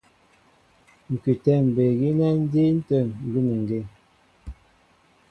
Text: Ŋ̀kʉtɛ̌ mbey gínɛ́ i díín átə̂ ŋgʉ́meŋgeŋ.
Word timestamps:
Ŋ̀kʉtɛ̌ 1.11 1.55
mbey 1.67 1.91
gínɛ́ 1.99 2.29
i 2.33 2.37
díín 2.51 2.77
átə̂ 2.81 2.99
ŋgʉ́meŋgeŋ. 3.25 3.85